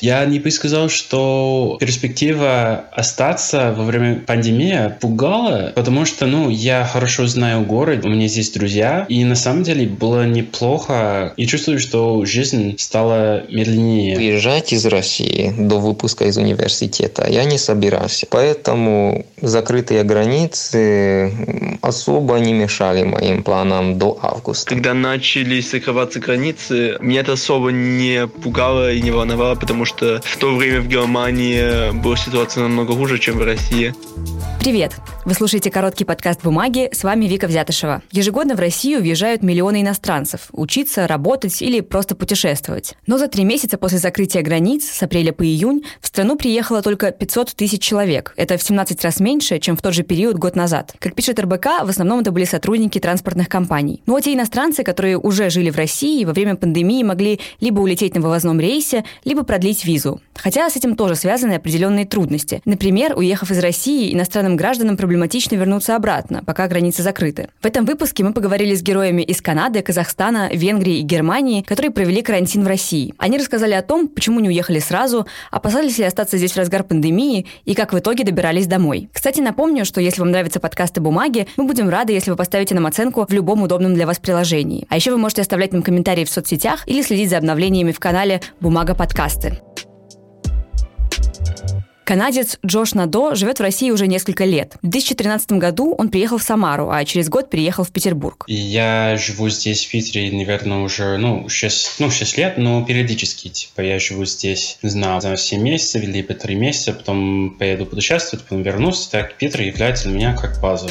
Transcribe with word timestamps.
Я 0.00 0.24
не 0.24 0.40
бы 0.40 0.50
сказал, 0.50 0.88
что 0.88 1.76
перспектива 1.78 2.84
остаться 2.92 3.72
во 3.76 3.84
время 3.84 4.16
пандемии 4.16 4.92
пугала, 5.00 5.72
потому 5.76 6.04
что, 6.04 6.26
ну, 6.26 6.50
я 6.50 6.84
хорошо 6.84 7.28
знаю 7.28 7.64
город, 7.64 8.04
у 8.04 8.08
меня 8.08 8.26
здесь 8.26 8.50
друзья, 8.50 9.06
и 9.08 9.24
на 9.24 9.36
самом 9.36 9.62
деле 9.62 9.86
было 9.86 10.26
неплохо. 10.26 11.32
И 11.36 11.46
чувствую, 11.46 11.78
что 11.78 12.24
жизнь 12.24 12.74
стала 12.76 13.44
медленнее. 13.48 14.16
Уезжать 14.16 14.72
из 14.72 14.84
России 14.84 15.54
до 15.56 15.78
выпуска 15.78 16.24
из 16.24 16.36
университета 16.38 17.28
я 17.30 17.44
не 17.44 17.56
собирался. 17.56 18.26
Поэтому 18.28 19.24
закрытые 19.40 20.02
границы 20.02 21.32
особо 21.82 22.36
не 22.38 22.52
мешали 22.52 23.04
моим 23.04 23.44
планам 23.44 23.96
до 23.96 24.18
августа. 24.20 24.68
Когда 24.68 24.92
начались 24.92 25.70
закрываться 25.70 26.18
границы, 26.18 26.96
меня 27.00 27.20
это 27.20 27.34
особо 27.34 27.70
не 27.70 28.26
пугало 28.26 28.92
и 28.92 29.00
не 29.00 29.12
волновало, 29.12 29.54
потому 29.54 29.83
потому 29.84 30.20
что 30.20 30.28
в 30.28 30.36
то 30.38 30.56
время 30.56 30.80
в 30.80 30.88
Германии 30.88 31.92
была 31.92 32.16
ситуация 32.16 32.62
намного 32.62 32.94
хуже, 32.94 33.18
чем 33.18 33.38
в 33.38 33.44
России. 33.44 33.94
Привет! 34.64 34.96
Вы 35.26 35.34
слушаете 35.34 35.70
короткий 35.70 36.06
подкаст 36.06 36.42
«Бумаги». 36.42 36.88
С 36.90 37.04
вами 37.04 37.26
Вика 37.26 37.46
Взятышева. 37.46 38.02
Ежегодно 38.12 38.54
в 38.54 38.60
Россию 38.60 39.00
въезжают 39.00 39.42
миллионы 39.42 39.82
иностранцев. 39.82 40.48
Учиться, 40.52 41.06
работать 41.06 41.60
или 41.60 41.80
просто 41.80 42.14
путешествовать. 42.14 42.94
Но 43.06 43.18
за 43.18 43.28
три 43.28 43.44
месяца 43.44 43.76
после 43.76 43.98
закрытия 43.98 44.40
границ, 44.40 44.88
с 44.88 45.02
апреля 45.02 45.34
по 45.34 45.44
июнь, 45.44 45.82
в 46.00 46.06
страну 46.06 46.36
приехало 46.36 46.80
только 46.80 47.10
500 47.10 47.54
тысяч 47.54 47.82
человек. 47.82 48.32
Это 48.38 48.56
в 48.56 48.62
17 48.62 49.04
раз 49.04 49.20
меньше, 49.20 49.58
чем 49.58 49.76
в 49.76 49.82
тот 49.82 49.92
же 49.92 50.02
период 50.02 50.38
год 50.38 50.56
назад. 50.56 50.94
Как 50.98 51.14
пишет 51.14 51.38
РБК, 51.38 51.84
в 51.84 51.90
основном 51.90 52.20
это 52.20 52.32
были 52.32 52.46
сотрудники 52.46 52.98
транспортных 52.98 53.50
компаний. 53.50 54.02
Но 54.06 54.18
те 54.20 54.32
иностранцы, 54.32 54.82
которые 54.82 55.18
уже 55.18 55.50
жили 55.50 55.68
в 55.68 55.76
России, 55.76 56.24
во 56.24 56.32
время 56.32 56.56
пандемии 56.56 57.02
могли 57.02 57.38
либо 57.60 57.80
улететь 57.80 58.14
на 58.14 58.22
вывозном 58.22 58.58
рейсе, 58.58 59.04
либо 59.24 59.42
продлить 59.42 59.84
визу. 59.84 60.22
Хотя 60.34 60.70
с 60.70 60.76
этим 60.76 60.96
тоже 60.96 61.16
связаны 61.16 61.52
определенные 61.52 62.06
трудности. 62.06 62.62
Например, 62.64 63.14
уехав 63.14 63.50
из 63.50 63.58
России, 63.58 64.14
иностранным 64.14 64.53
гражданам 64.56 64.96
проблематично 64.96 65.56
вернуться 65.56 65.96
обратно, 65.96 66.42
пока 66.44 66.66
границы 66.68 67.02
закрыты. 67.02 67.48
В 67.60 67.66
этом 67.66 67.84
выпуске 67.84 68.24
мы 68.24 68.32
поговорили 68.32 68.74
с 68.74 68.82
героями 68.82 69.22
из 69.22 69.40
Канады, 69.40 69.82
Казахстана, 69.82 70.48
Венгрии 70.52 70.98
и 70.98 71.02
Германии, 71.02 71.62
которые 71.62 71.90
провели 71.90 72.22
карантин 72.22 72.64
в 72.64 72.66
России. 72.66 73.14
Они 73.18 73.38
рассказали 73.38 73.72
о 73.74 73.82
том, 73.82 74.08
почему 74.08 74.40
не 74.40 74.48
уехали 74.48 74.78
сразу, 74.78 75.26
опасались 75.50 75.98
ли 75.98 76.04
остаться 76.04 76.38
здесь 76.38 76.52
в 76.52 76.56
разгар 76.56 76.84
пандемии 76.84 77.46
и 77.64 77.74
как 77.74 77.92
в 77.92 77.98
итоге 77.98 78.24
добирались 78.24 78.66
домой. 78.66 79.08
Кстати, 79.12 79.40
напомню, 79.40 79.84
что 79.84 80.00
если 80.00 80.20
вам 80.20 80.30
нравятся 80.30 80.60
подкасты 80.60 81.00
«Бумаги», 81.00 81.46
мы 81.56 81.64
будем 81.64 81.88
рады, 81.88 82.12
если 82.12 82.30
вы 82.30 82.36
поставите 82.36 82.74
нам 82.74 82.86
оценку 82.86 83.26
в 83.28 83.32
любом 83.32 83.62
удобном 83.62 83.94
для 83.94 84.06
вас 84.06 84.18
приложении. 84.18 84.86
А 84.88 84.96
еще 84.96 85.10
вы 85.10 85.18
можете 85.18 85.42
оставлять 85.42 85.72
нам 85.72 85.82
комментарии 85.82 86.24
в 86.24 86.30
соцсетях 86.30 86.82
или 86.86 87.02
следить 87.02 87.30
за 87.30 87.38
обновлениями 87.38 87.92
в 87.92 88.00
канале 88.00 88.40
«Бумага 88.60 88.94
подкасты». 88.94 89.60
Канадец 92.04 92.58
Джош 92.64 92.92
Надо 92.92 93.34
живет 93.34 93.58
в 93.58 93.62
России 93.62 93.90
уже 93.90 94.06
несколько 94.06 94.44
лет. 94.44 94.76
В 94.82 94.88
2013 94.88 95.52
году 95.52 95.94
он 95.94 96.10
приехал 96.10 96.36
в 96.36 96.42
Самару, 96.42 96.90
а 96.90 97.02
через 97.06 97.30
год 97.30 97.48
переехал 97.48 97.84
в 97.84 97.90
Петербург. 97.90 98.44
Я 98.46 99.16
живу 99.16 99.48
здесь, 99.48 99.86
в 99.86 99.90
Питере, 99.90 100.30
наверное, 100.30 100.78
уже, 100.78 101.16
ну, 101.16 101.48
6, 101.48 102.00
ну, 102.00 102.10
6 102.10 102.36
лет, 102.38 102.58
но 102.58 102.84
периодически, 102.84 103.48
типа, 103.48 103.80
я 103.80 103.98
живу 103.98 104.26
здесь, 104.26 104.78
не 104.82 104.90
знаю, 104.90 105.22
за 105.22 105.36
7 105.36 105.62
месяцев 105.62 106.02
или 106.02 106.20
3 106.20 106.54
месяца, 106.54 106.92
потом 106.92 107.56
поеду 107.58 107.86
путешествовать, 107.86 108.44
потом 108.44 108.62
вернусь. 108.62 109.06
Так, 109.06 109.38
Питер 109.38 109.62
является 109.62 110.08
для 110.08 110.14
меня 110.14 110.36
как 110.36 110.60
база. 110.60 110.90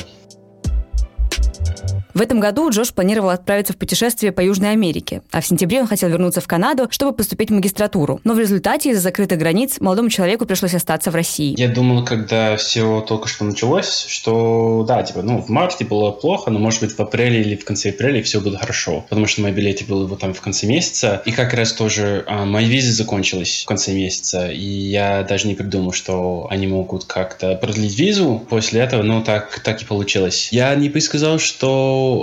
В 2.13 2.21
этом 2.21 2.39
году 2.39 2.69
Джош 2.69 2.93
планировал 2.93 3.31
отправиться 3.31 3.73
в 3.73 3.77
путешествие 3.77 4.31
по 4.31 4.41
Южной 4.41 4.71
Америке, 4.71 5.23
а 5.31 5.41
в 5.41 5.47
сентябре 5.47 5.81
он 5.81 5.87
хотел 5.87 6.09
вернуться 6.09 6.41
в 6.41 6.47
Канаду, 6.47 6.87
чтобы 6.91 7.11
поступить 7.11 7.49
в 7.49 7.53
магистратуру. 7.53 8.21
Но 8.23 8.35
в 8.35 8.39
результате 8.39 8.91
из-за 8.91 9.01
закрытых 9.01 9.39
границ 9.39 9.79
молодому 9.79 10.11
человеку 10.11 10.45
пришлось 10.45 10.75
остаться 10.75 11.09
в 11.09 11.15
России. 11.15 11.59
Я 11.59 11.69
думал, 11.69 12.05
когда 12.05 12.55
все 12.57 13.01
только 13.01 13.27
что 13.27 13.45
началось, 13.45 14.05
что 14.07 14.85
да, 14.87 15.01
типа, 15.01 15.23
ну, 15.23 15.41
в 15.41 15.49
марте 15.49 15.85
было 15.85 16.11
плохо, 16.11 16.51
но 16.51 16.59
может 16.59 16.81
быть 16.81 16.95
в 16.95 16.99
апреле 16.99 17.41
или 17.41 17.55
в 17.55 17.65
конце 17.65 17.89
апреля 17.89 18.21
все 18.21 18.39
будет 18.39 18.59
хорошо, 18.59 19.05
потому 19.09 19.25
что 19.25 19.41
мои 19.41 19.51
билеты 19.51 19.83
были 19.85 20.05
вот 20.05 20.19
там 20.19 20.35
в 20.35 20.41
конце 20.41 20.67
месяца, 20.67 21.23
и 21.25 21.31
как 21.31 21.55
раз 21.55 21.73
тоже 21.73 22.25
а, 22.27 22.45
мои 22.45 22.65
визы 22.65 22.91
закончились 22.91 23.63
в 23.63 23.65
конце 23.65 23.91
месяца, 23.91 24.51
и 24.51 24.63
я 24.63 25.23
даже 25.23 25.47
не 25.47 25.55
придумал, 25.55 25.93
что 25.93 26.45
они 26.51 26.67
могут 26.67 27.05
как-то 27.05 27.55
продлить 27.55 27.97
визу 27.97 28.45
после 28.47 28.81
этого, 28.81 29.01
но 29.01 29.21
так, 29.21 29.59
так 29.61 29.81
и 29.81 29.85
получилось. 29.85 30.49
Я 30.51 30.75
не 30.75 30.89
бы 30.89 31.01
сказал, 31.01 31.39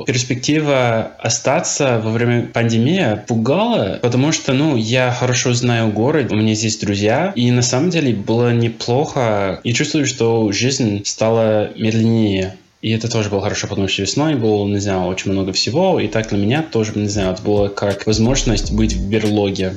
перспектива 0.06 1.12
остаться 1.18 2.00
во 2.02 2.10
время 2.10 2.46
пандемии 2.46 3.20
пугала, 3.26 3.98
потому 4.02 4.32
что, 4.32 4.52
ну, 4.52 4.76
я 4.76 5.10
хорошо 5.12 5.54
знаю 5.54 5.92
город, 5.92 6.32
у 6.32 6.36
меня 6.36 6.54
здесь 6.54 6.78
друзья, 6.78 7.32
и 7.34 7.50
на 7.50 7.62
самом 7.62 7.90
деле 7.90 8.14
было 8.14 8.52
неплохо. 8.52 9.60
И 9.64 9.72
чувствую, 9.72 10.06
что 10.06 10.50
жизнь 10.52 11.02
стала 11.04 11.70
медленнее. 11.76 12.56
И 12.82 12.90
это 12.92 13.10
тоже 13.10 13.28
было 13.28 13.42
хорошо, 13.42 13.66
потому 13.66 13.88
что 13.88 14.02
весной 14.02 14.36
было, 14.36 14.66
не 14.66 14.78
знаю, 14.78 15.02
очень 15.02 15.32
много 15.32 15.52
всего, 15.52 16.00
и 16.00 16.08
так 16.08 16.30
для 16.30 16.38
меня 16.38 16.62
тоже, 16.62 16.92
не 16.94 17.08
знаю, 17.08 17.34
это 17.34 17.42
было 17.42 17.68
как 17.68 18.06
возможность 18.06 18.72
быть 18.72 18.94
в 18.94 19.08
берлоге. 19.08 19.74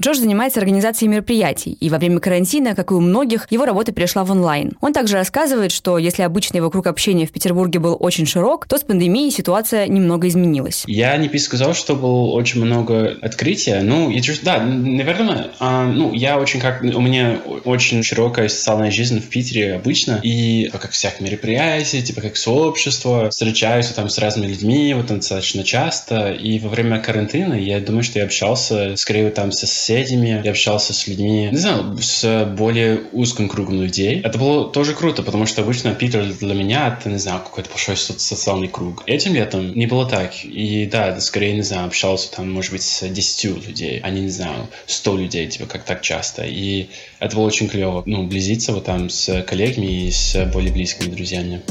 Джош 0.00 0.18
занимается 0.18 0.60
организацией 0.60 1.08
мероприятий, 1.08 1.72
и 1.72 1.90
во 1.90 1.98
время 1.98 2.20
карантина, 2.20 2.76
как 2.76 2.92
и 2.92 2.94
у 2.94 3.00
многих, 3.00 3.48
его 3.50 3.64
работа 3.64 3.90
перешла 3.90 4.22
в 4.22 4.30
онлайн. 4.30 4.72
Он 4.80 4.92
также 4.92 5.16
рассказывает, 5.16 5.72
что 5.72 5.98
если 5.98 6.22
обычно 6.22 6.58
его 6.58 6.70
круг 6.70 6.86
общения 6.86 7.26
в 7.26 7.32
Петербурге 7.32 7.80
был 7.80 7.96
очень 7.98 8.24
широк, 8.24 8.66
то 8.68 8.78
с 8.78 8.82
пандемией 8.82 9.32
ситуация 9.32 9.88
немного 9.88 10.28
изменилась. 10.28 10.84
Я 10.86 11.16
не 11.16 11.28
сказал, 11.38 11.74
что 11.74 11.96
было 11.96 12.30
очень 12.30 12.64
много 12.64 13.16
открытия. 13.22 13.80
Ну, 13.82 14.10
и, 14.10 14.20
да, 14.42 14.60
наверное, 14.60 15.48
а, 15.58 15.86
ну, 15.86 16.12
я 16.12 16.38
очень 16.38 16.60
как... 16.60 16.82
У 16.82 17.00
меня 17.00 17.40
очень 17.64 18.02
широкая 18.02 18.48
социальная 18.48 18.90
жизнь 18.90 19.20
в 19.20 19.28
Питере 19.28 19.74
обычно, 19.74 20.20
и 20.22 20.64
типа, 20.64 20.78
как 20.78 20.92
всякие 20.92 21.28
мероприятия, 21.28 22.02
типа 22.02 22.20
как 22.20 22.36
сообщество, 22.36 23.30
встречаюсь 23.30 23.88
там 23.88 24.08
с 24.08 24.18
разными 24.18 24.48
людьми, 24.48 24.94
вот 24.94 25.06
достаточно 25.06 25.64
часто, 25.64 26.32
и 26.32 26.58
во 26.60 26.68
время 26.68 27.00
карантина 27.00 27.54
я 27.54 27.80
думаю, 27.80 28.04
что 28.04 28.20
я 28.20 28.26
общался 28.26 28.94
скорее 28.96 29.30
там 29.30 29.50
со 29.50 29.66
соседями, 29.88 30.40
я 30.44 30.50
общался 30.50 30.92
с 30.92 31.06
людьми, 31.06 31.48
не 31.50 31.56
знаю, 31.56 31.96
с 31.98 32.44
более 32.44 33.04
узким 33.12 33.48
кругом 33.48 33.80
людей. 33.80 34.20
Это 34.20 34.38
было 34.38 34.70
тоже 34.70 34.94
круто, 34.94 35.22
потому 35.22 35.46
что 35.46 35.62
обычно 35.62 35.94
Питер 35.94 36.24
для 36.24 36.54
меня 36.54 36.88
это, 36.88 37.08
не 37.08 37.18
знаю, 37.18 37.40
какой-то 37.40 37.70
большой 37.70 37.96
социальный 37.96 38.68
круг. 38.68 39.02
Этим 39.06 39.34
летом 39.34 39.72
не 39.74 39.86
было 39.86 40.06
так. 40.06 40.44
И 40.44 40.86
да, 40.86 41.08
это 41.08 41.20
скорее, 41.22 41.54
не 41.54 41.62
знаю, 41.62 41.86
общался 41.86 42.30
там, 42.30 42.52
может 42.52 42.72
быть, 42.72 42.82
с 42.82 43.08
10 43.08 43.66
людей, 43.66 44.00
а 44.02 44.10
не, 44.10 44.22
не 44.22 44.28
знаю, 44.28 44.68
100 44.86 45.16
людей, 45.16 45.46
типа, 45.46 45.64
как 45.64 45.84
так 45.84 46.02
часто. 46.02 46.44
И 46.44 46.88
это 47.18 47.36
было 47.36 47.46
очень 47.46 47.68
клево, 47.68 48.02
ну, 48.04 48.26
близиться 48.26 48.72
вот 48.72 48.84
там 48.84 49.08
с 49.08 49.42
коллегами 49.42 49.86
и 49.86 50.10
с 50.10 50.44
более 50.52 50.72
близкими 50.72 51.10
друзьями. 51.10 51.62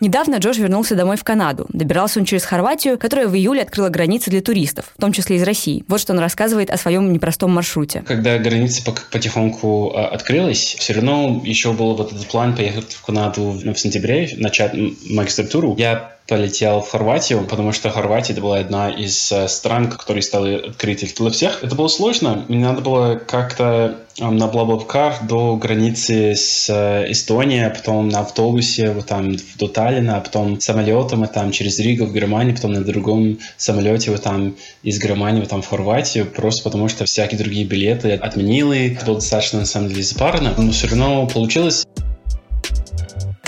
Недавно 0.00 0.36
Джош 0.36 0.58
вернулся 0.58 0.94
домой 0.94 1.16
в 1.16 1.24
Канаду. 1.24 1.66
Добирался 1.70 2.20
он 2.20 2.24
через 2.24 2.44
Хорватию, 2.44 2.98
которая 2.98 3.26
в 3.26 3.34
июле 3.34 3.62
открыла 3.62 3.88
границы 3.88 4.30
для 4.30 4.40
туристов, 4.40 4.92
в 4.96 5.00
том 5.00 5.12
числе 5.12 5.36
из 5.36 5.42
России. 5.42 5.84
Вот 5.88 6.00
что 6.00 6.12
он 6.12 6.20
рассказывает 6.20 6.70
о 6.70 6.76
своем 6.76 7.12
непростом 7.12 7.52
маршруте. 7.52 8.02
Когда 8.06 8.38
граница 8.38 8.82
потихоньку 9.10 9.92
а, 9.94 10.08
открылась, 10.08 10.76
все 10.78 10.92
равно 10.92 11.42
еще 11.44 11.72
был 11.72 11.94
вот 11.94 12.12
этот 12.12 12.26
план 12.28 12.54
поехать 12.54 12.92
в 12.92 13.04
Канаду 13.04 13.60
в 13.64 13.74
сентябре, 13.74 14.30
начать 14.36 14.72
магистратуру. 15.10 15.74
Я 15.76 16.17
полетел 16.28 16.82
в 16.82 16.90
Хорватию, 16.90 17.44
потому 17.44 17.72
что 17.72 17.88
Хорватия 17.88 18.34
это 18.34 18.42
была 18.42 18.58
одна 18.58 18.90
из 18.90 19.32
э, 19.32 19.48
стран, 19.48 19.90
которые 19.90 20.22
стали 20.22 20.68
открыты 20.68 21.08
для 21.16 21.30
всех. 21.30 21.64
Это 21.64 21.74
было 21.74 21.88
сложно. 21.88 22.44
Мне 22.48 22.58
надо 22.66 22.82
было 22.82 23.14
как-то 23.14 23.96
на 24.18 24.46
Блаблакар 24.46 25.14
до 25.22 25.56
границы 25.56 26.34
с 26.34 26.68
э, 26.68 27.10
Эстонией, 27.10 27.66
а 27.66 27.70
потом 27.70 28.10
на 28.10 28.20
автобусе 28.20 28.90
вот 28.90 29.06
там 29.06 29.36
до 29.56 29.68
Таллина, 29.68 30.18
а 30.18 30.20
потом 30.20 30.60
самолетом 30.60 31.24
и 31.24 31.28
там 31.28 31.50
через 31.50 31.78
Ригу 31.78 32.04
в 32.04 32.12
Германию, 32.12 32.54
потом 32.54 32.74
на 32.74 32.84
другом 32.84 33.38
самолете 33.56 34.10
вот 34.10 34.22
там 34.22 34.54
из 34.82 35.02
Германии 35.02 35.40
вот 35.40 35.48
там 35.48 35.62
в 35.62 35.68
Хорватию, 35.68 36.26
просто 36.26 36.62
потому 36.62 36.88
что 36.88 37.06
всякие 37.06 37.38
другие 37.38 37.64
билеты 37.64 38.12
отменили. 38.12 38.92
Это 38.92 39.06
было 39.06 39.14
достаточно 39.16 39.60
на 39.60 39.66
самом 39.66 39.88
деле 39.88 40.02
запарно, 40.02 40.52
но 40.58 40.72
все 40.72 40.88
равно 40.88 41.26
получилось. 41.26 41.86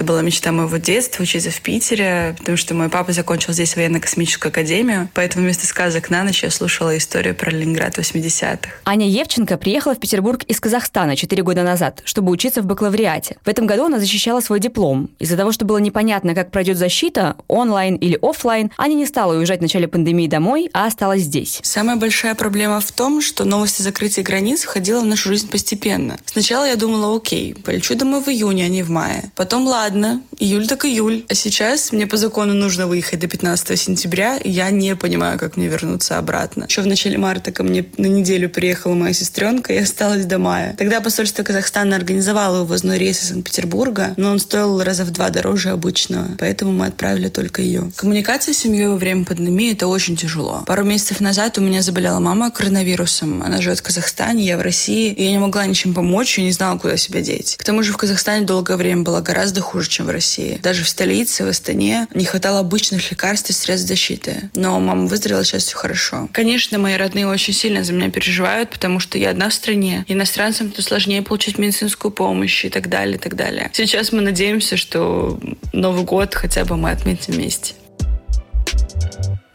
Это 0.00 0.06
была 0.06 0.22
мечта 0.22 0.50
моего 0.50 0.78
детства 0.78 1.22
учиться 1.22 1.50
в 1.50 1.60
Питере, 1.60 2.34
потому 2.38 2.56
что 2.56 2.72
мой 2.72 2.88
папа 2.88 3.12
закончил 3.12 3.52
здесь 3.52 3.76
военно-космическую 3.76 4.48
академию, 4.48 5.10
поэтому 5.12 5.44
вместо 5.44 5.66
сказок 5.66 6.08
на 6.08 6.24
ночь 6.24 6.42
я 6.42 6.48
слушала 6.48 6.96
историю 6.96 7.34
про 7.34 7.50
Ленинград 7.50 7.98
80-х. 7.98 8.70
Аня 8.86 9.06
Евченко 9.06 9.58
приехала 9.58 9.94
в 9.94 10.00
Петербург 10.00 10.42
из 10.44 10.58
Казахстана 10.58 11.16
4 11.16 11.42
года 11.42 11.64
назад, 11.64 12.00
чтобы 12.06 12.32
учиться 12.32 12.62
в 12.62 12.64
бакалавриате. 12.64 13.36
В 13.44 13.48
этом 13.50 13.66
году 13.66 13.84
она 13.84 14.00
защищала 14.00 14.40
свой 14.40 14.58
диплом. 14.58 15.10
Из-за 15.18 15.36
того, 15.36 15.52
что 15.52 15.66
было 15.66 15.76
непонятно, 15.76 16.34
как 16.34 16.50
пройдет 16.50 16.78
защита, 16.78 17.36
онлайн 17.46 17.96
или 17.96 18.18
офлайн, 18.22 18.70
Аня 18.78 18.94
не 18.94 19.04
стала 19.04 19.36
уезжать 19.36 19.58
в 19.58 19.62
начале 19.62 19.86
пандемии 19.86 20.28
домой, 20.28 20.70
а 20.72 20.86
осталась 20.86 21.24
здесь. 21.24 21.60
Самая 21.62 21.96
большая 21.96 22.34
проблема 22.34 22.80
в 22.80 22.90
том, 22.90 23.20
что 23.20 23.44
новость 23.44 23.80
о 23.80 23.82
закрытии 23.82 24.22
границ 24.22 24.62
входила 24.62 25.02
в 25.02 25.06
нашу 25.06 25.28
жизнь 25.28 25.50
постепенно. 25.50 26.16
Сначала 26.24 26.64
я 26.64 26.76
думала, 26.76 27.14
окей, 27.14 27.52
полечу 27.52 27.94
домой 27.96 28.22
в 28.22 28.28
июне, 28.28 28.64
а 28.64 28.68
не 28.68 28.82
в 28.82 28.88
мае. 28.88 29.30
Потом, 29.36 29.66
ладно, 29.66 29.89
ладно, 29.90 30.22
июль 30.38 30.68
так 30.68 30.84
июль. 30.84 31.24
А 31.28 31.34
сейчас 31.34 31.90
мне 31.90 32.06
по 32.06 32.16
закону 32.16 32.54
нужно 32.54 32.86
выехать 32.86 33.18
до 33.18 33.26
15 33.26 33.78
сентября, 33.78 34.36
и 34.36 34.48
я 34.48 34.70
не 34.70 34.94
понимаю, 34.94 35.36
как 35.38 35.56
мне 35.56 35.66
вернуться 35.66 36.16
обратно. 36.16 36.66
Еще 36.68 36.82
в 36.82 36.86
начале 36.86 37.18
марта 37.18 37.50
ко 37.50 37.64
мне 37.64 37.84
на 37.96 38.06
неделю 38.06 38.48
приехала 38.48 38.94
моя 38.94 39.12
сестренка 39.12 39.72
и 39.72 39.78
осталась 39.78 40.26
до 40.26 40.38
мая. 40.38 40.76
Тогда 40.78 41.00
посольство 41.00 41.42
Казахстана 41.42 41.96
организовало 41.96 42.62
увозной 42.62 42.98
рейс 42.98 43.20
из 43.22 43.28
Санкт-Петербурга, 43.30 44.14
но 44.16 44.30
он 44.30 44.38
стоил 44.38 44.80
раза 44.82 45.04
в 45.04 45.10
два 45.10 45.30
дороже 45.30 45.70
обычного, 45.70 46.28
поэтому 46.38 46.70
мы 46.70 46.86
отправили 46.86 47.28
только 47.28 47.62
ее. 47.62 47.90
Коммуникация 47.96 48.54
с 48.54 48.58
семьей 48.58 48.86
во 48.86 48.96
время 48.96 49.24
пандемии– 49.24 49.72
это 49.72 49.88
очень 49.88 50.16
тяжело. 50.16 50.62
Пару 50.66 50.84
месяцев 50.84 51.20
назад 51.20 51.58
у 51.58 51.62
меня 51.62 51.82
заболела 51.82 52.20
мама 52.20 52.52
коронавирусом. 52.52 53.42
Она 53.42 53.60
живет 53.60 53.80
в 53.80 53.82
Казахстане, 53.82 54.46
я 54.46 54.56
в 54.56 54.62
России, 54.62 55.12
и 55.12 55.24
я 55.24 55.32
не 55.32 55.38
могла 55.38 55.66
ничем 55.66 55.94
помочь 55.94 56.38
и 56.38 56.42
не 56.42 56.52
знала, 56.52 56.78
куда 56.78 56.96
себя 56.96 57.20
деть. 57.22 57.56
К 57.56 57.64
тому 57.64 57.82
же 57.82 57.92
в 57.92 57.96
Казахстане 57.96 58.46
долгое 58.46 58.76
время 58.76 59.02
было 59.02 59.20
гораздо 59.20 59.60
хуже, 59.60 59.79
чем 59.88 60.06
в 60.06 60.10
России. 60.10 60.58
Даже 60.62 60.84
в 60.84 60.88
столице, 60.88 61.44
в 61.44 61.48
Астане 61.48 62.06
не 62.14 62.24
хватало 62.24 62.60
обычных 62.60 63.10
лекарств 63.10 63.50
и 63.50 63.52
средств 63.52 63.88
защиты. 63.88 64.50
Но 64.54 64.78
мама 64.80 65.06
выздоровела, 65.06 65.44
сейчас 65.44 65.64
все 65.64 65.76
хорошо. 65.76 66.28
Конечно, 66.32 66.78
мои 66.78 66.96
родные 66.96 67.26
очень 67.26 67.54
сильно 67.54 67.84
за 67.84 67.92
меня 67.92 68.10
переживают, 68.10 68.70
потому 68.70 69.00
что 69.00 69.18
я 69.18 69.30
одна 69.30 69.48
в 69.48 69.54
стране. 69.54 70.04
Иностранцам 70.08 70.70
то 70.70 70.82
сложнее 70.82 71.22
получить 71.22 71.58
медицинскую 71.58 72.12
помощь 72.12 72.64
и 72.64 72.70
так 72.70 72.88
далее, 72.88 73.16
и 73.16 73.18
так 73.18 73.36
далее. 73.36 73.70
Сейчас 73.72 74.12
мы 74.12 74.20
надеемся, 74.20 74.76
что 74.76 75.40
Новый 75.72 76.04
год 76.04 76.34
хотя 76.34 76.64
бы 76.64 76.76
мы 76.76 76.90
отметим 76.90 77.34
вместе. 77.34 77.74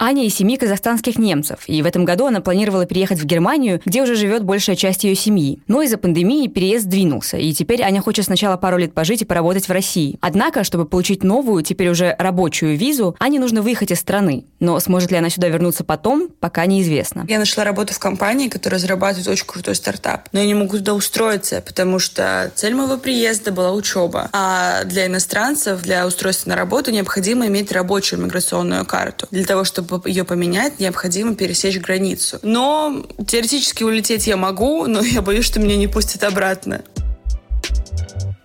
Аня 0.05 0.23
из 0.23 0.35
семьи 0.35 0.55
казахстанских 0.55 1.17
немцев, 1.17 1.61
и 1.65 1.81
в 1.81 1.85
этом 1.87 2.05
году 2.05 2.27
она 2.27 2.39
планировала 2.39 2.85
переехать 2.85 3.19
в 3.19 3.25
Германию, 3.25 3.81
где 3.85 4.03
уже 4.03 4.13
живет 4.13 4.43
большая 4.43 4.75
часть 4.75 5.03
ее 5.03 5.15
семьи. 5.15 5.57
Но 5.65 5.81
из-за 5.81 5.97
пандемии 5.97 6.47
переезд 6.47 6.85
двинулся, 6.85 7.37
и 7.37 7.51
теперь 7.53 7.81
Аня 7.81 8.03
хочет 8.03 8.25
сначала 8.25 8.55
пару 8.55 8.77
лет 8.77 8.93
пожить 8.93 9.23
и 9.23 9.25
поработать 9.25 9.67
в 9.67 9.71
России. 9.71 10.19
Однако, 10.21 10.63
чтобы 10.63 10.85
получить 10.85 11.23
новую, 11.23 11.63
теперь 11.63 11.89
уже 11.89 12.15
рабочую 12.19 12.77
визу, 12.77 13.15
Ане 13.17 13.39
нужно 13.39 13.63
выехать 13.63 13.89
из 13.89 13.99
страны. 13.99 14.45
Но 14.59 14.79
сможет 14.79 15.09
ли 15.09 15.17
она 15.17 15.31
сюда 15.31 15.47
вернуться 15.47 15.83
потом, 15.83 16.29
пока 16.39 16.67
неизвестно. 16.67 17.25
Я 17.27 17.39
нашла 17.39 17.63
работу 17.63 17.95
в 17.95 17.97
компании, 17.97 18.47
которая 18.47 18.79
разрабатывает 18.79 19.27
очень 19.27 19.47
крутой 19.47 19.73
стартап. 19.73 20.29
Но 20.33 20.39
я 20.39 20.45
не 20.45 20.53
могу 20.53 20.77
туда 20.77 20.93
устроиться, 20.93 21.63
потому 21.65 21.97
что 21.97 22.51
цель 22.53 22.75
моего 22.75 22.97
приезда 22.97 23.51
была 23.51 23.71
учеба. 23.71 24.29
А 24.33 24.83
для 24.83 25.07
иностранцев, 25.07 25.81
для 25.81 26.05
устройства 26.05 26.51
на 26.51 26.55
работу 26.55 26.91
необходимо 26.91 27.47
иметь 27.47 27.71
рабочую 27.71 28.21
миграционную 28.21 28.85
карту. 28.85 29.27
Для 29.31 29.45
того, 29.45 29.63
чтобы 29.63 29.94
ее 30.05 30.23
поменять, 30.23 30.79
необходимо 30.79 31.35
пересечь 31.35 31.79
границу. 31.79 32.39
Но 32.41 33.05
теоретически 33.27 33.83
улететь 33.83 34.27
я 34.27 34.37
могу, 34.37 34.87
но 34.87 35.01
я 35.01 35.21
боюсь, 35.21 35.45
что 35.45 35.59
меня 35.59 35.77
не 35.77 35.87
пустят 35.87 36.23
обратно. 36.23 36.83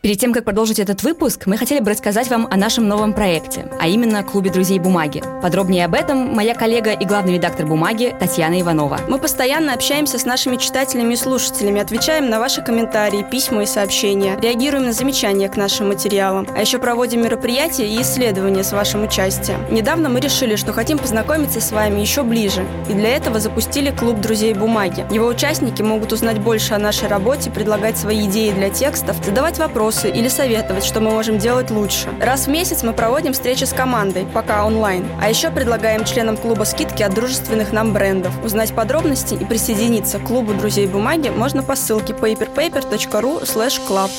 Перед 0.03 0.19
тем, 0.19 0.33
как 0.33 0.45
продолжить 0.45 0.79
этот 0.79 1.03
выпуск, 1.03 1.43
мы 1.45 1.59
хотели 1.59 1.81
бы 1.81 1.91
рассказать 1.91 2.31
вам 2.31 2.49
о 2.51 2.57
нашем 2.57 2.89
новом 2.89 3.13
проекте, 3.13 3.67
а 3.79 3.87
именно 3.87 4.23
Клубе 4.23 4.51
друзей 4.51 4.79
бумаги. 4.79 5.23
Подробнее 5.43 5.85
об 5.85 5.93
этом 5.93 6.35
моя 6.35 6.55
коллега 6.55 6.93
и 6.93 7.05
главный 7.05 7.35
редактор 7.35 7.67
бумаги 7.67 8.17
Татьяна 8.19 8.63
Иванова. 8.63 9.01
Мы 9.09 9.19
постоянно 9.19 9.75
общаемся 9.75 10.19
с 10.19 10.25
нашими 10.25 10.57
читателями 10.57 11.13
и 11.13 11.17
слушателями, 11.17 11.83
отвечаем 11.83 12.31
на 12.31 12.39
ваши 12.39 12.63
комментарии, 12.63 13.27
письма 13.31 13.65
и 13.65 13.67
сообщения, 13.67 14.39
реагируем 14.41 14.87
на 14.87 14.95
замечания 14.95 15.51
к 15.51 15.59
нашим 15.59 15.89
материалам, 15.89 16.47
а 16.57 16.63
еще 16.63 16.79
проводим 16.79 17.23
мероприятия 17.23 17.87
и 17.87 18.01
исследования 18.01 18.65
с 18.65 18.73
вашим 18.73 19.03
участием. 19.03 19.61
Недавно 19.71 20.09
мы 20.09 20.21
решили, 20.21 20.57
что 20.57 20.73
хотим 20.73 20.97
познакомиться 20.97 21.61
с 21.61 21.73
вами 21.73 22.01
еще 22.01 22.23
ближе, 22.23 22.65
и 22.89 22.95
для 22.95 23.11
этого 23.11 23.39
запустили 23.39 23.91
Клуб 23.91 24.19
друзей 24.19 24.55
бумаги. 24.55 25.05
Его 25.13 25.27
участники 25.27 25.83
могут 25.83 26.11
узнать 26.15 26.39
больше 26.39 26.73
о 26.73 26.79
нашей 26.79 27.09
работе, 27.09 27.51
предлагать 27.51 27.99
свои 27.99 28.25
идеи 28.27 28.51
для 28.53 28.71
текстов, 28.71 29.23
задавать 29.23 29.59
вопросы 29.59 29.90
вопросы 29.91 30.09
или 30.09 30.29
советовать, 30.29 30.85
что 30.85 31.01
мы 31.01 31.11
можем 31.11 31.39
делать 31.39 31.71
лучше. 31.71 32.09
Раз 32.21 32.47
в 32.47 32.49
месяц 32.49 32.85
мы 32.85 32.93
проводим 32.93 33.33
встречи 33.33 33.65
с 33.65 33.73
командой, 33.73 34.25
пока 34.33 34.65
онлайн. 34.65 35.05
А 35.21 35.29
еще 35.29 35.51
предлагаем 35.51 36.05
членам 36.05 36.37
клуба 36.37 36.63
скидки 36.63 37.03
от 37.03 37.13
дружественных 37.13 37.73
нам 37.73 37.93
брендов. 37.93 38.33
Узнать 38.45 38.73
подробности 38.73 39.35
и 39.35 39.45
присоединиться 39.45 40.21
к 40.21 40.27
клубу 40.27 40.55
друзей 40.55 40.87
бумаги 40.87 41.31
можно 41.31 41.65
по 41.65 41.75
ссылке 41.75 42.13
paperpaper.ru 42.13 43.43
club. 43.89 44.11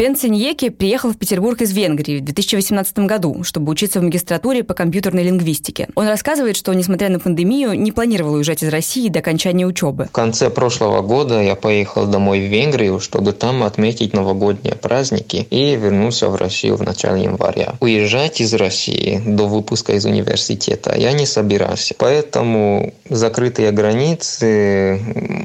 Бен 0.00 0.16
Циньеки 0.16 0.70
приехал 0.70 1.10
в 1.10 1.18
Петербург 1.18 1.60
из 1.60 1.72
Венгрии 1.72 2.20
в 2.20 2.24
2018 2.24 3.00
году, 3.00 3.44
чтобы 3.44 3.70
учиться 3.70 4.00
в 4.00 4.02
магистратуре 4.02 4.64
по 4.64 4.72
компьютерной 4.72 5.24
лингвистике. 5.24 5.88
Он 5.94 6.08
рассказывает, 6.08 6.56
что, 6.56 6.72
несмотря 6.72 7.10
на 7.10 7.20
пандемию, 7.20 7.78
не 7.78 7.92
планировал 7.92 8.32
уезжать 8.32 8.62
из 8.62 8.70
России 8.70 9.10
до 9.10 9.18
окончания 9.18 9.66
учебы. 9.66 10.06
В 10.06 10.10
конце 10.10 10.48
прошлого 10.48 11.02
года 11.02 11.42
я 11.42 11.54
поехал 11.54 12.06
домой 12.06 12.40
в 12.40 12.50
Венгрию, 12.50 12.98
чтобы 12.98 13.32
там 13.32 13.62
отметить 13.62 14.14
новогодние 14.14 14.74
праздники 14.74 15.46
и 15.50 15.76
вернулся 15.76 16.30
в 16.30 16.36
Россию 16.36 16.76
в 16.76 16.82
начале 16.82 17.24
января. 17.24 17.74
Уезжать 17.80 18.40
из 18.40 18.54
России 18.54 19.20
до 19.26 19.48
выпуска 19.48 19.92
из 19.92 20.06
университета 20.06 20.96
я 20.96 21.12
не 21.12 21.26
собирался, 21.26 21.94
поэтому 21.98 22.94
закрытые 23.10 23.70
границы 23.70 24.98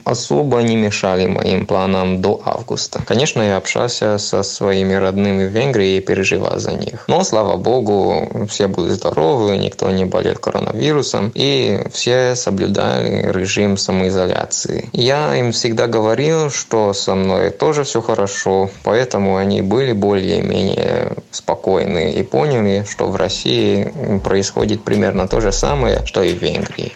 особо 0.06 0.62
не 0.62 0.78
мешали 0.78 1.26
моим 1.26 1.66
планам 1.66 2.22
до 2.22 2.42
августа. 2.46 3.04
Конечно, 3.06 3.42
я 3.42 3.58
общался 3.58 4.18
со 4.18 4.45
своими 4.52 4.94
родными 4.94 5.48
в 5.48 5.52
Венгрии 5.52 5.98
и 5.98 6.02
переживал 6.02 6.60
за 6.60 6.72
них. 6.72 7.06
Но, 7.08 7.24
слава 7.24 7.58
богу, 7.58 8.48
все 8.50 8.68
были 8.68 8.90
здоровы, 8.90 9.58
никто 9.58 9.90
не 9.92 10.06
болел 10.06 10.36
коронавирусом, 10.36 11.32
и 11.34 11.82
все 11.92 12.36
соблюдали 12.36 13.32
режим 13.32 13.78
самоизоляции. 13.78 14.90
Я 14.94 15.36
им 15.36 15.52
всегда 15.52 15.88
говорил, 15.88 16.50
что 16.50 16.94
со 16.94 17.16
мной 17.16 17.50
тоже 17.52 17.84
все 17.84 18.02
хорошо, 18.02 18.70
поэтому 18.84 19.38
они 19.38 19.62
были 19.62 19.94
более-менее 19.94 21.14
спокойны 21.32 22.14
и 22.14 22.24
поняли, 22.24 22.86
что 22.90 23.08
в 23.08 23.16
России 23.16 23.92
происходит 24.24 24.84
примерно 24.84 25.28
то 25.28 25.42
же 25.42 25.52
самое, 25.52 26.02
что 26.06 26.24
и 26.24 26.34
в 26.34 26.42
Венгрии. 26.42 26.94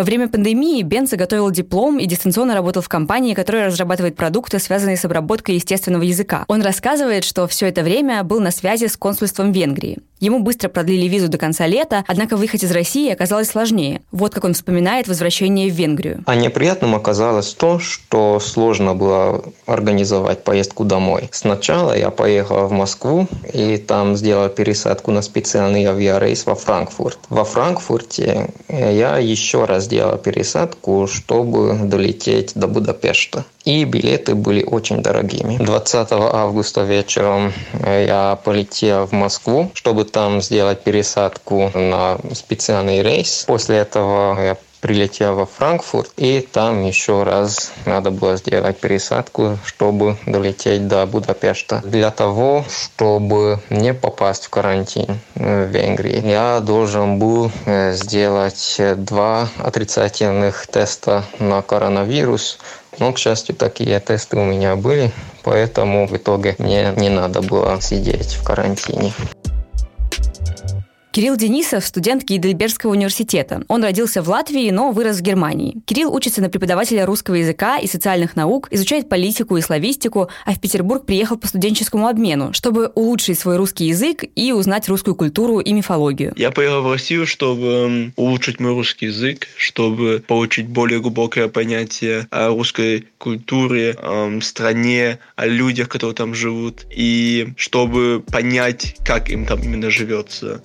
Во 0.00 0.04
время 0.04 0.28
пандемии 0.28 0.80
Бен 0.80 1.06
заготовил 1.06 1.50
диплом 1.50 1.98
и 1.98 2.06
дистанционно 2.06 2.54
работал 2.54 2.80
в 2.80 2.88
компании, 2.88 3.34
которая 3.34 3.66
разрабатывает 3.66 4.16
продукты, 4.16 4.58
связанные 4.58 4.96
с 4.96 5.04
обработкой 5.04 5.56
естественного 5.56 6.04
языка. 6.04 6.46
Он 6.48 6.62
рассказывает, 6.62 7.22
что 7.22 7.46
все 7.46 7.66
это 7.66 7.82
время 7.82 8.24
был 8.24 8.40
на 8.40 8.50
связи 8.50 8.86
с 8.86 8.96
консульством 8.96 9.52
Венгрии. 9.52 9.98
Ему 10.20 10.40
быстро 10.40 10.68
продлили 10.68 11.08
визу 11.08 11.28
до 11.28 11.38
конца 11.38 11.66
лета, 11.66 12.04
однако 12.06 12.36
выехать 12.36 12.62
из 12.62 12.70
России 12.72 13.10
оказалось 13.10 13.48
сложнее. 13.48 14.02
Вот 14.12 14.34
как 14.34 14.44
он 14.44 14.52
вспоминает 14.52 15.08
возвращение 15.08 15.70
в 15.70 15.74
Венгрию. 15.74 16.22
А 16.26 16.34
неприятным 16.34 16.94
оказалось 16.94 17.54
то, 17.54 17.78
что 17.78 18.38
сложно 18.38 18.94
было 18.94 19.42
организовать 19.64 20.44
поездку 20.44 20.84
домой. 20.84 21.30
Сначала 21.32 21.96
я 21.96 22.10
поехал 22.10 22.66
в 22.66 22.72
Москву 22.72 23.28
и 23.50 23.78
там 23.78 24.14
сделал 24.14 24.50
пересадку 24.50 25.10
на 25.10 25.22
специальный 25.22 25.86
авиарейс 25.86 26.44
во 26.44 26.54
Франкфурт. 26.54 27.18
Во 27.30 27.44
Франкфурте 27.44 28.50
я 28.68 29.16
еще 29.16 29.64
раз 29.64 29.84
сделал 29.84 30.18
пересадку, 30.18 31.06
чтобы 31.10 31.78
долететь 31.84 32.52
до 32.54 32.66
Будапешта. 32.66 33.46
И 33.64 33.84
билеты 33.84 34.34
были 34.34 34.62
очень 34.62 35.02
дорогими. 35.02 35.56
20 35.58 36.08
августа 36.12 36.82
вечером 36.82 37.52
я 37.84 38.38
полетел 38.42 39.06
в 39.06 39.12
Москву, 39.12 39.70
чтобы 39.74 40.04
там 40.12 40.40
сделать 40.40 40.82
пересадку 40.82 41.70
на 41.74 42.18
специальный 42.34 43.02
рейс. 43.02 43.44
После 43.46 43.78
этого 43.78 44.40
я 44.40 44.56
прилетел 44.80 45.34
во 45.34 45.46
Франкфурт, 45.46 46.10
и 46.16 46.40
там 46.40 46.84
еще 46.84 47.22
раз 47.22 47.72
надо 47.86 48.10
было 48.10 48.36
сделать 48.36 48.78
пересадку, 48.78 49.58
чтобы 49.64 50.16
долететь 50.26 50.88
до 50.88 51.06
Будапешта. 51.06 51.82
Для 51.84 52.10
того, 52.10 52.64
чтобы 52.68 53.60
не 53.68 53.94
попасть 53.94 54.46
в 54.46 54.50
карантин 54.50 55.20
в 55.34 55.66
Венгрии, 55.66 56.26
я 56.26 56.60
должен 56.60 57.18
был 57.18 57.52
э, 57.66 57.92
сделать 57.92 58.80
два 58.96 59.48
отрицательных 59.58 60.66
теста 60.66 61.24
на 61.38 61.62
коронавирус, 61.62 62.58
но, 62.98 63.12
к 63.12 63.18
счастью, 63.18 63.54
такие 63.54 64.00
тесты 64.00 64.36
у 64.36 64.44
меня 64.44 64.76
были, 64.76 65.12
поэтому 65.42 66.06
в 66.06 66.16
итоге 66.16 66.54
мне 66.58 66.92
не 66.96 67.08
надо 67.08 67.42
было 67.42 67.80
сидеть 67.80 68.34
в 68.34 68.44
карантине. 68.44 69.12
Кирилл 71.12 71.36
Денисов– 71.36 71.84
студент 71.86 72.22
Гейдельбергского 72.22 72.92
университета. 72.92 73.64
Он 73.66 73.82
родился 73.82 74.22
в 74.22 74.28
Латвии, 74.28 74.70
но 74.70 74.92
вырос 74.92 75.16
в 75.16 75.22
Германии. 75.22 75.78
Кирилл 75.84 76.14
учится 76.14 76.40
на 76.40 76.48
преподавателя 76.48 77.04
русского 77.04 77.34
языка 77.34 77.78
и 77.78 77.88
социальных 77.88 78.36
наук, 78.36 78.68
изучает 78.70 79.08
политику 79.08 79.56
и 79.56 79.60
славистику, 79.60 80.28
а 80.46 80.52
в 80.52 80.60
Петербург 80.60 81.04
приехал 81.04 81.36
по 81.36 81.48
студенческому 81.48 82.06
обмену, 82.06 82.52
чтобы 82.52 82.92
улучшить 82.94 83.40
свой 83.40 83.56
русский 83.56 83.86
язык 83.86 84.22
и 84.36 84.52
узнать 84.52 84.88
русскую 84.88 85.16
культуру 85.16 85.58
и 85.58 85.72
мифологию. 85.72 86.32
Я 86.36 86.52
поехал 86.52 86.82
в 86.82 86.92
Россию, 86.92 87.26
чтобы 87.26 88.12
улучшить 88.14 88.60
мой 88.60 88.74
русский 88.74 89.06
язык, 89.06 89.48
чтобы 89.56 90.22
получить 90.24 90.68
более 90.68 91.00
глубокое 91.00 91.48
понятие 91.48 92.28
о 92.30 92.50
русской 92.50 93.08
культуре, 93.18 93.96
о 94.00 94.38
стране, 94.42 95.18
о 95.34 95.46
людях, 95.46 95.88
которые 95.88 96.14
там 96.14 96.34
живут, 96.34 96.86
и 96.88 97.48
чтобы 97.56 98.22
понять, 98.30 98.94
как 99.04 99.28
им 99.28 99.44
там 99.44 99.60
именно 99.60 99.90
живется. 99.90 100.60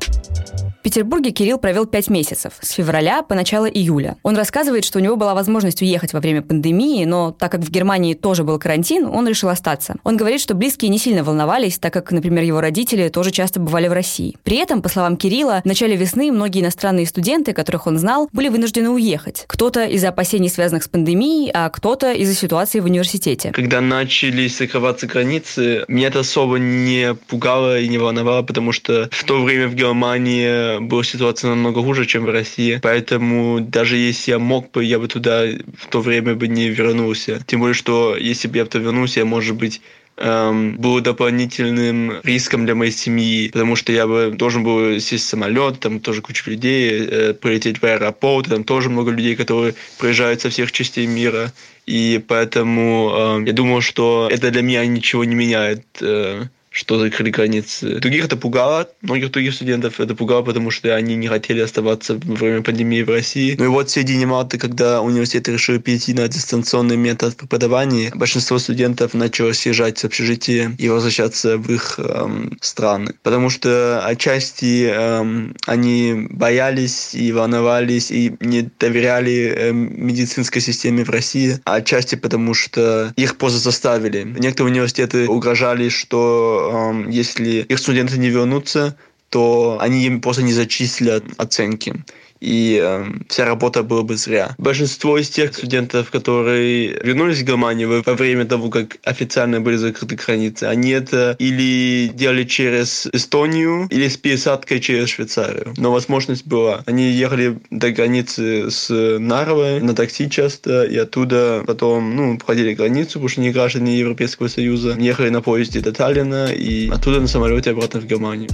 Thank 0.00 0.48
you. 0.48 0.49
В 0.80 0.82
Петербурге 0.82 1.30
Кирилл 1.30 1.58
провел 1.58 1.84
пять 1.84 2.08
месяцев, 2.08 2.54
с 2.58 2.70
февраля 2.70 3.20
по 3.22 3.34
начало 3.34 3.66
июля. 3.66 4.16
Он 4.22 4.34
рассказывает, 4.34 4.86
что 4.86 4.98
у 4.98 5.02
него 5.02 5.16
была 5.16 5.34
возможность 5.34 5.82
уехать 5.82 6.14
во 6.14 6.20
время 6.20 6.40
пандемии, 6.40 7.04
но 7.04 7.32
так 7.32 7.52
как 7.52 7.60
в 7.60 7.70
Германии 7.70 8.14
тоже 8.14 8.44
был 8.44 8.58
карантин, 8.58 9.04
он 9.04 9.28
решил 9.28 9.50
остаться. 9.50 9.96
Он 10.04 10.16
говорит, 10.16 10.40
что 10.40 10.54
близкие 10.54 10.88
не 10.88 10.98
сильно 10.98 11.22
волновались, 11.22 11.78
так 11.78 11.92
как, 11.92 12.10
например, 12.12 12.44
его 12.44 12.62
родители 12.62 13.10
тоже 13.10 13.30
часто 13.30 13.60
бывали 13.60 13.88
в 13.88 13.92
России. 13.92 14.38
При 14.42 14.56
этом, 14.56 14.80
по 14.80 14.88
словам 14.88 15.18
Кирилла, 15.18 15.60
в 15.62 15.68
начале 15.68 15.96
весны 15.96 16.32
многие 16.32 16.62
иностранные 16.62 17.04
студенты, 17.04 17.52
которых 17.52 17.86
он 17.86 17.98
знал, 17.98 18.30
были 18.32 18.48
вынуждены 18.48 18.88
уехать. 18.88 19.44
Кто-то 19.48 19.84
из-за 19.84 20.08
опасений, 20.08 20.48
связанных 20.48 20.84
с 20.84 20.88
пандемией, 20.88 21.50
а 21.52 21.68
кто-то 21.68 22.10
из-за 22.12 22.34
ситуации 22.34 22.80
в 22.80 22.86
университете. 22.86 23.52
Когда 23.52 23.82
начались 23.82 24.56
закрываться 24.56 25.06
границы, 25.06 25.84
меня 25.88 26.06
это 26.06 26.20
особо 26.20 26.58
не 26.58 27.12
пугало 27.28 27.78
и 27.78 27.86
не 27.86 27.98
волновало, 27.98 28.40
потому 28.40 28.72
что 28.72 29.10
в 29.12 29.24
то 29.24 29.42
время 29.42 29.68
в 29.68 29.74
Германии 29.74 30.69
была 30.78 31.02
ситуация 31.02 31.50
намного 31.50 31.82
хуже, 31.82 32.06
чем 32.06 32.24
в 32.24 32.30
России. 32.30 32.78
Поэтому 32.82 33.60
даже 33.60 33.96
если 33.96 34.32
я 34.32 34.38
мог 34.38 34.70
бы, 34.70 34.84
я 34.84 34.98
бы 34.98 35.08
туда 35.08 35.44
в 35.78 35.86
то 35.88 36.00
время 36.00 36.34
бы 36.34 36.48
не 36.48 36.68
вернулся. 36.68 37.42
Тем 37.46 37.60
более, 37.60 37.74
что 37.74 38.16
если 38.16 38.48
бы 38.48 38.58
я 38.58 38.64
туда 38.64 38.84
вернулся, 38.84 39.24
может 39.24 39.56
быть, 39.56 39.80
эм, 40.16 40.76
был 40.76 41.00
дополнительным 41.00 42.20
риском 42.22 42.64
для 42.66 42.74
моей 42.74 42.92
семьи, 42.92 43.48
потому 43.48 43.76
что 43.76 43.92
я 43.92 44.06
бы 44.06 44.32
должен 44.36 44.62
был 44.62 45.00
сесть 45.00 45.24
в 45.24 45.28
самолет, 45.28 45.80
там 45.80 46.00
тоже 46.00 46.20
куча 46.22 46.50
людей, 46.50 47.06
э, 47.06 47.34
полететь 47.34 47.80
в 47.80 47.84
аэропорт, 47.84 48.48
там 48.48 48.64
тоже 48.64 48.90
много 48.90 49.10
людей, 49.10 49.34
которые 49.34 49.74
приезжают 49.98 50.40
со 50.42 50.50
всех 50.50 50.72
частей 50.72 51.06
мира. 51.06 51.52
И 51.86 52.22
поэтому 52.28 53.40
э, 53.42 53.46
я 53.46 53.52
думал, 53.52 53.80
что 53.80 54.28
это 54.30 54.50
для 54.50 54.62
меня 54.62 54.86
ничего 54.86 55.24
не 55.24 55.34
меняет. 55.34 55.84
Э, 56.00 56.44
что 56.70 56.98
закрыли 56.98 57.30
границы. 57.30 57.98
Других 57.98 58.24
это 58.24 58.36
пугало, 58.36 58.88
многих 59.02 59.32
других 59.32 59.54
студентов 59.54 60.00
это 60.00 60.14
пугало, 60.14 60.42
потому 60.42 60.70
что 60.70 60.94
они 60.94 61.16
не 61.16 61.26
хотели 61.26 61.60
оставаться 61.60 62.14
во 62.14 62.34
время 62.36 62.62
пандемии 62.62 63.02
в 63.02 63.10
России. 63.10 63.56
Ну 63.58 63.64
и 63.64 63.68
вот 63.68 63.88
в 63.88 63.92
середине 63.92 64.26
марта, 64.26 64.56
когда 64.56 65.02
университет 65.02 65.48
решил 65.48 65.80
перейти 65.80 66.14
на 66.14 66.28
дистанционный 66.28 66.96
метод 66.96 67.36
преподавания, 67.36 68.12
большинство 68.14 68.58
студентов 68.58 69.14
начало 69.14 69.52
съезжать 69.52 69.98
с 69.98 70.04
общежития 70.04 70.72
и 70.78 70.88
возвращаться 70.88 71.58
в 71.58 71.72
их 71.72 71.98
эм, 71.98 72.56
страны. 72.60 73.14
Потому 73.24 73.50
что 73.50 74.04
отчасти 74.06 74.86
эм, 74.86 75.56
они 75.66 76.28
боялись 76.30 77.14
и 77.16 77.32
волновались 77.32 78.12
и 78.12 78.36
не 78.38 78.70
доверяли 78.78 79.52
эм, 79.56 80.06
медицинской 80.06 80.62
системе 80.62 81.04
в 81.04 81.10
России, 81.10 81.58
а 81.64 81.76
отчасти 81.76 82.14
потому 82.14 82.54
что 82.54 83.12
их 83.16 83.38
просто 83.38 83.58
заставили. 83.58 84.22
Некоторые 84.22 84.72
университеты 84.72 85.26
угрожали, 85.26 85.88
что 85.88 86.59
если 87.08 87.62
их 87.62 87.78
студенты 87.78 88.18
не 88.18 88.28
вернутся, 88.28 88.96
то 89.28 89.78
они 89.80 90.04
им 90.04 90.20
просто 90.20 90.42
не 90.42 90.52
зачислят 90.52 91.24
оценки 91.38 92.04
и 92.40 92.80
э, 92.82 93.04
вся 93.28 93.44
работа 93.44 93.82
была 93.82 94.02
бы 94.02 94.16
зря. 94.16 94.54
Большинство 94.58 95.18
из 95.18 95.28
тех 95.28 95.54
студентов, 95.54 96.10
которые 96.10 96.98
вернулись 97.02 97.38
в 97.38 97.44
Германию 97.44 98.02
во 98.04 98.14
время 98.14 98.44
того, 98.44 98.70
как 98.70 98.98
официально 99.04 99.60
были 99.60 99.76
закрыты 99.76 100.16
границы, 100.16 100.64
они 100.64 100.90
это 100.90 101.36
или 101.38 102.10
делали 102.12 102.44
через 102.44 103.06
Эстонию, 103.12 103.86
или 103.90 104.08
с 104.08 104.16
пересадкой 104.16 104.80
через 104.80 105.08
Швейцарию. 105.10 105.74
Но 105.76 105.92
возможность 105.92 106.46
была. 106.46 106.82
Они 106.86 107.10
ехали 107.10 107.58
до 107.70 107.90
границы 107.90 108.70
с 108.70 108.90
Нарвой 109.18 109.80
на 109.80 109.94
такси 109.94 110.30
часто, 110.30 110.84
и 110.84 110.96
оттуда 110.96 111.62
потом, 111.66 112.16
ну, 112.16 112.38
проходили 112.38 112.74
границу, 112.74 113.12
потому 113.14 113.28
что 113.28 113.40
они 113.40 113.50
граждане 113.50 113.98
Европейского 113.98 114.48
Союза, 114.48 114.96
ехали 114.98 115.28
на 115.28 115.42
поезде 115.42 115.80
до 115.80 115.92
Таллина, 115.92 116.52
и 116.52 116.88
оттуда 116.88 117.20
на 117.20 117.28
самолете 117.28 117.70
обратно 117.70 118.00
в 118.00 118.06
Германию. 118.06 118.50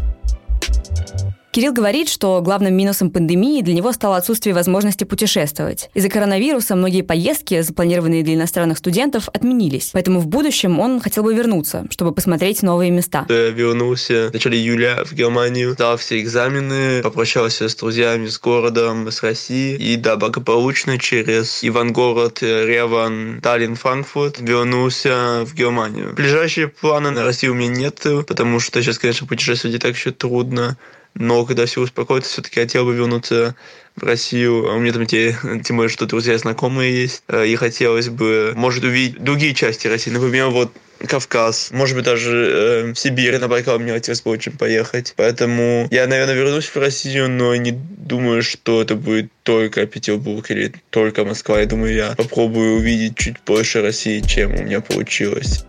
Кирилл 1.57 1.73
говорит, 1.73 2.11
что 2.11 2.43
главным 2.43 2.77
минусом 2.77 3.11
пандемии 3.11 3.63
для 3.63 3.73
него 3.73 3.91
стало 3.93 4.19
отсутствие 4.19 4.55
возможности 4.55 5.05
путешествовать. 5.05 5.89
Из-за 5.95 6.11
коронавируса 6.11 6.77
многие 6.77 7.01
поездки, 7.01 7.63
запланированные 7.63 8.23
для 8.23 8.35
иностранных 8.35 8.77
студентов, 8.77 9.31
отменились. 9.33 9.89
Поэтому 9.95 10.21
в 10.21 10.27
будущем 10.27 10.79
он 10.79 11.01
хотел 11.01 11.23
бы 11.23 11.33
вернуться, 11.33 11.87
чтобы 11.89 12.13
посмотреть 12.13 12.63
новые 12.63 12.91
места. 12.91 13.25
Я 13.31 13.49
вернулся 13.49 14.29
в 14.29 14.35
начале 14.35 14.59
июля 14.59 15.03
в 15.07 15.15
Германию, 15.15 15.73
сдал 15.73 15.97
все 15.97 16.21
экзамены, 16.21 17.01
попрощался 17.03 17.71
с 17.71 17.75
друзьями, 17.75 18.27
с 18.27 18.39
городом, 18.39 19.11
с 19.11 19.23
Россией. 19.23 19.77
И 19.77 19.97
да, 19.97 20.17
благополучно 20.17 20.99
через 20.99 21.65
Ивангород, 21.65 22.43
Реван, 22.43 23.41
Таллин, 23.43 23.77
Франкфурт 23.77 24.41
вернулся 24.41 25.47
в 25.47 25.55
Германию. 25.55 26.13
Ближайшие 26.15 26.69
планы 26.69 27.13
на 27.13 27.25
Россию 27.25 27.53
у 27.53 27.55
меня 27.55 27.75
нет, 27.75 28.07
потому 28.27 28.61
что 28.61 28.83
сейчас, 28.83 28.99
конечно, 28.99 29.27
путешествовать 29.27 29.77
и 29.77 29.79
так 29.79 29.95
еще 29.95 30.11
трудно 30.11 30.77
но 31.19 31.45
когда 31.45 31.67
все 31.67 31.81
успокоится, 31.81 32.31
все-таки 32.31 32.61
хотел 32.61 32.85
бы 32.85 32.95
вернуться 32.95 33.55
в 33.97 34.05
Россию. 34.05 34.69
А 34.71 34.75
у 34.75 34.79
меня 34.79 34.93
там 34.93 35.07
те, 35.07 35.37
тем 35.65 35.77
более, 35.77 35.91
что 35.91 36.07
друзья 36.07 36.37
знакомые 36.39 37.03
есть. 37.03 37.23
Э, 37.29 37.47
и 37.47 37.57
хотелось 37.57 38.09
бы, 38.09 38.53
может, 38.57 38.85
увидеть 38.85 39.23
другие 39.23 39.55
части 39.55 39.87
России. 39.87 40.11
Например, 40.11 40.49
вот 40.49 40.73
Кавказ, 41.07 41.71
может 41.73 41.95
быть, 41.95 42.05
даже 42.05 42.91
э, 42.91 42.95
Сибирь, 42.95 43.39
на 43.39 43.49
Байкал 43.49 43.79
мне 43.79 43.93
хотелось 43.93 44.23
бы 44.23 44.31
очень 44.31 44.53
поехать. 44.53 45.15
Поэтому 45.17 45.89
я, 45.91 46.07
наверное, 46.07 46.35
вернусь 46.35 46.67
в 46.67 46.77
Россию, 46.77 47.31
но 47.31 47.55
не 47.57 47.73
думаю, 47.73 48.43
что 48.43 48.83
это 48.83 48.95
будет 48.95 49.31
только 49.43 49.87
Петербург 49.87 50.51
или 50.51 50.73
только 50.91 51.25
Москва. 51.25 51.61
Я 51.61 51.67
думаю, 51.67 51.95
я 51.95 52.15
попробую 52.17 52.77
увидеть 52.77 53.17
чуть 53.17 53.37
больше 53.45 53.83
России, 53.83 54.21
чем 54.21 54.55
у 54.55 54.63
меня 54.63 54.81
получилось. 54.81 55.65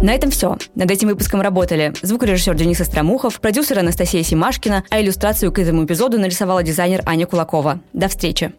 На 0.00 0.14
этом 0.14 0.30
все. 0.30 0.56
Над 0.74 0.90
этим 0.90 1.08
выпуском 1.08 1.40
работали 1.40 1.92
звукорежиссер 2.02 2.54
Денис 2.54 2.80
Остромухов, 2.80 3.40
продюсер 3.40 3.78
Анастасия 3.78 4.22
Симашкина, 4.22 4.84
а 4.90 5.00
иллюстрацию 5.00 5.52
к 5.52 5.58
этому 5.58 5.84
эпизоду 5.84 6.18
нарисовала 6.18 6.62
дизайнер 6.62 7.02
Аня 7.06 7.26
Кулакова. 7.26 7.80
До 7.92 8.08
встречи! 8.08 8.52